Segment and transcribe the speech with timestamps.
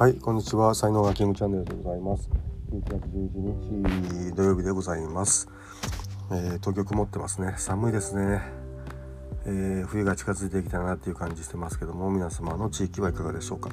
[0.00, 0.74] はいこんにちは。
[0.74, 2.30] 才能がキングチャンネルでございます。
[2.72, 5.46] 11月11日土曜日でございます、
[6.30, 7.52] えー、東京曇ってますね。
[7.58, 8.40] 寒いですね、
[9.44, 13.68] えー、冬が近づいてきたなっていう感じしてますけども皆様の地域はいかがでしょうか。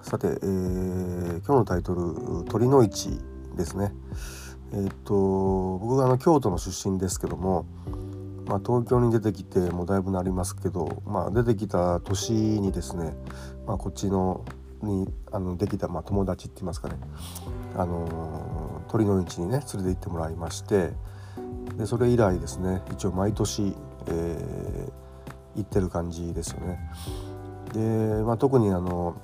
[0.00, 3.10] さて、えー、今日のタイトル鳥の市
[3.58, 3.92] ですね。
[4.72, 7.66] えー、っと僕があの京都の出身ですけども
[8.46, 13.14] まあ、東京に出てきてもうだいぶなりますけど、まあ、出てきた年にですね、
[13.64, 14.44] まあ、こっちの
[14.82, 16.96] にあのできた、まあ、友達って言いますかね、
[17.76, 20.92] あの鳥の市にね連れて行ってもらいまして
[21.76, 23.74] でそれ以来ですね一応毎年、
[24.08, 26.78] えー、行ってる感じですよね。
[27.72, 27.78] で、
[28.24, 29.16] まあ、特にあの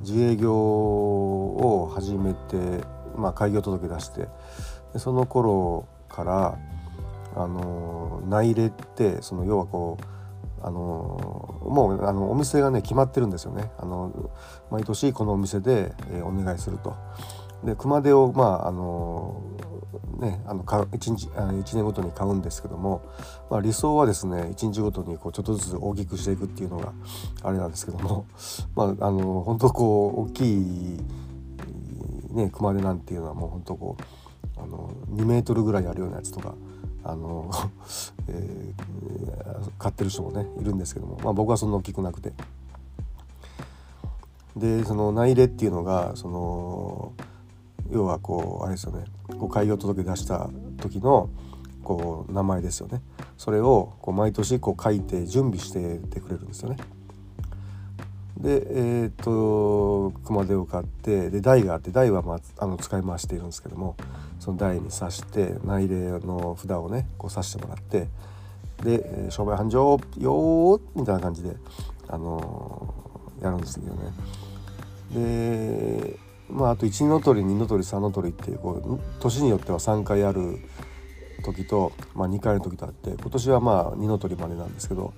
[0.00, 2.84] 自営業を始めて、
[3.16, 4.28] まあ、開業届出して
[4.92, 6.58] でその頃から
[7.34, 10.04] あの内入れってその要はこう
[10.62, 14.30] あのもうあのお店がね決まってるんですよねあの
[14.70, 16.96] 毎年このお店で、えー、お願いすると。
[17.64, 19.40] で熊手をまああの
[20.18, 23.02] ねあの1日あ1年ごとに買うんですけども、
[23.50, 26.92] まあ、理想はですね1日ごとにこうちょっとずつ大きくしていくっていうのが
[27.42, 28.26] あれなんですけども
[28.74, 31.00] まああの本当こう大きい
[32.30, 36.54] ね熊手なんていうのはもう本当こうあの2メートルぐらいあるようなやつとか
[37.04, 37.50] あの、
[38.28, 42.32] えー、買ってる人もねいるんですけども、まあ、僕はそんな大きくなくて
[44.56, 47.12] でその内入れっていうのがその
[47.90, 49.04] 要はこうあれですよね
[49.38, 51.28] こう開業届出した時の
[51.82, 53.02] こう名前ですよね
[53.36, 56.76] それをこう毎年こう書いて準備しててくれるんですよね。
[58.42, 58.66] で
[59.04, 63.96] えっ、と熊手を買ってで台があって台は、まあ、あの使い回しているんですけども
[64.40, 68.08] その台に刺して内礼の札をねこう刺してもらって
[68.82, 71.54] で商売繁盛よーみたいな感じで、
[72.08, 74.12] あのー、やるんですけどね。
[75.14, 76.18] で
[76.50, 80.58] まああと1の鳥2の鳥3の鳥っていうこう年によっては3回ある
[81.42, 85.12] 時と、まあ、2回の時とあって今年はまあ2の鳥までなんですけど、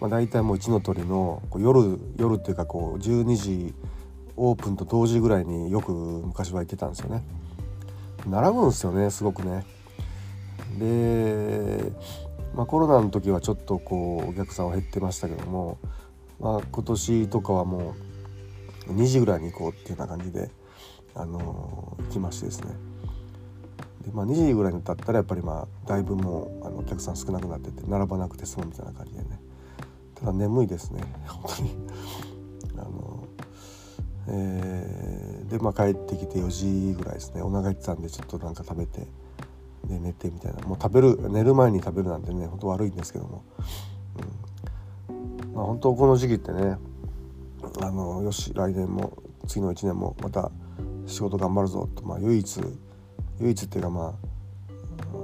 [0.00, 3.74] まあ、大体もう1の鳥のこう夜夜っていうかこう12時
[4.36, 7.22] オープンと同時ぐらいによく昔は行ってたんですよね。
[8.26, 9.64] 並ぶんですよねすごくね。
[10.78, 11.92] で、
[12.54, 15.78] まあ、コロナの時はちょっとこうお客さんは減ってましたけども、
[16.40, 17.94] まあ、今年とかはも
[18.88, 20.50] う2時ぐらいに行こうっていうような感じで、
[21.14, 22.91] あのー、行きましてですね
[24.02, 29.40] で、まあ、2時ぐらいに経ったらやっぱりまあだいぶもうあのお客さん少なくなってて並ばなくて済むみたいな感じでね。
[30.14, 31.76] ただ眠いですね本当に。
[32.78, 33.24] あの
[34.28, 37.42] えー、で、まあ、帰ってきて4時ぐらいですね。
[37.42, 39.08] お腹減ってたんでちょっとなんか食べて
[39.84, 40.60] で寝てみたいな。
[40.66, 43.42] もう食べる寝る前に食べるなんてねほんと悪いんですけども、
[45.10, 45.12] う
[45.52, 45.54] ん。
[45.54, 46.78] まあ、本当この時期ってね
[47.80, 49.12] あのよし来年も
[49.46, 50.50] 次の1年もまた
[51.06, 52.60] 仕事頑張るぞと、まあ、唯一
[53.42, 55.16] 唯一っていうかまあ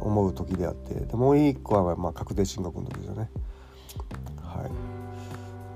[0.00, 3.30] 思う時であってでもう一個はまあ確定申告の時ですよね。
[4.40, 4.70] はい。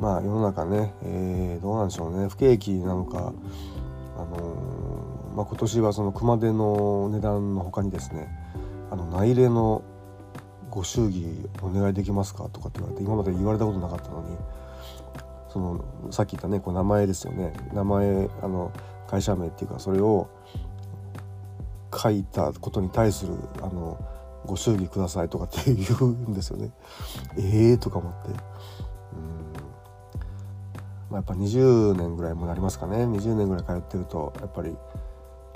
[0.01, 2.29] まあ世の中ね、えー、どうなんでしょうね。
[2.29, 3.33] 不景気なのか、
[4.17, 8.29] あのー、まあ、今年はその熊手の値段の他にですね
[8.91, 9.83] あの内例の
[10.71, 14.37] ご祝儀お願いできますかとかって言われて今まで言われたことなかったのに
[15.49, 17.55] そのさっき言ったねこう名前ですよね。
[17.73, 18.71] 名前あの
[19.09, 20.29] 会社名っていうかそれを
[21.99, 23.99] 書いたことに対するあの
[24.47, 26.71] ご祝儀くださいとかって言うんですよね。
[27.37, 28.29] え えー、とか思って。
[28.29, 28.35] うん
[31.11, 34.77] まあ、やっぱ20年ぐらいもなりますかね20年ぐらい通ってるとやっぱり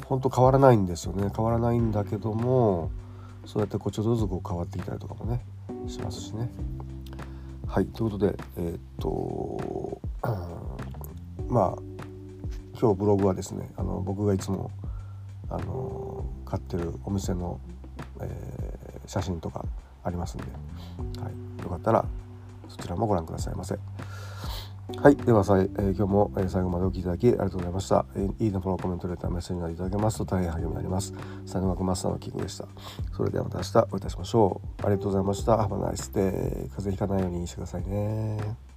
[0.07, 2.91] 本当変わらないんですよね変わらないんだけども
[3.45, 5.45] そうやってこうちょっとずつこう変わってきたりとかもね
[5.87, 6.51] しますしね。
[7.67, 10.01] はいということでえー、っと
[11.49, 11.83] まあ
[12.81, 14.71] 今日ブログはですねあの僕がいつも
[15.55, 17.61] あの買ってるお店の、
[18.21, 19.65] えー、写真とか
[20.05, 20.45] ありますんで、
[21.21, 22.05] はい、よかったら
[22.69, 23.79] そちらもご覧くださいませ。
[24.97, 25.17] はい。
[25.17, 28.05] ではさ、えー、今日も、え、最後までお聴きいただきありがとうございました。
[28.17, 31.15] え、いいね、フォロー、コメント、レター、メッセージなどいただけますと大変励みになります。
[31.47, 32.67] 才能学マスターのキングでした。
[33.17, 34.87] それではまた明日お会いいたしましょう。
[34.87, 35.57] ありがとうございました。
[35.57, 36.69] Have a nice day.
[36.71, 38.72] 風邪ひかないようにしてくださいね。